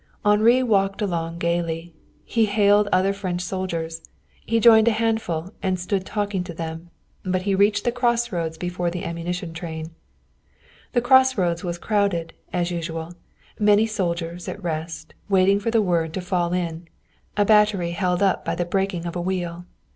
Henri 0.25 0.63
walked 0.63 0.99
along 0.99 1.37
gayly. 1.37 1.93
He 2.25 2.45
hailed 2.45 2.89
other 2.91 3.13
French 3.13 3.41
soldiers. 3.41 4.01
He 4.47 4.59
joined 4.59 4.87
a 4.87 4.93
handful 4.97 5.51
and 5.61 5.79
stood 5.79 6.07
talking 6.07 6.43
to 6.43 6.55
them. 6.55 6.89
But 7.23 7.43
he 7.43 7.53
reached 7.53 7.83
the 7.83 7.91
crossroads 7.91 8.57
before 8.57 8.89
the 8.89 9.03
ammunition 9.05 9.53
train. 9.53 9.91
The 10.93 11.01
crossroads 11.01 11.63
was 11.63 11.77
crowded, 11.77 12.33
as 12.51 12.71
usual 12.71 13.13
many 13.59 13.85
soldiers, 13.85 14.47
at 14.47 14.63
rest, 14.63 15.13
waiting 15.29 15.59
for 15.59 15.69
the 15.69 15.83
word 15.83 16.15
to 16.15 16.21
fall 16.21 16.51
in, 16.51 16.87
a 17.37 17.45
battery 17.45 17.91
held 17.91 18.23
up 18.23 18.43
by 18.43 18.55
the 18.55 18.65
breaking 18.65 19.05
of 19.05 19.15
a 19.15 19.21
wheel. 19.21 19.65